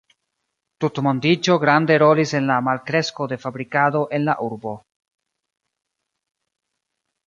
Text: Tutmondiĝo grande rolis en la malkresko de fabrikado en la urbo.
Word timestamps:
Tutmondiĝo 0.85 1.57
grande 1.65 1.99
rolis 2.05 2.33
en 2.41 2.49
la 2.53 2.57
malkresko 2.69 3.29
de 3.35 3.41
fabrikado 3.45 4.05
en 4.21 4.27
la 4.27 4.39
urbo. 4.49 4.77